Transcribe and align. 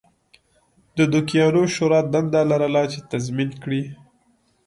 د 0.97 0.99
دوکیانو 1.13 1.63
شورا 1.75 1.99
دنده 2.13 2.41
لرله 2.51 2.83
چې 2.91 2.99
تضمین 3.11 3.49
کړي 3.63 3.83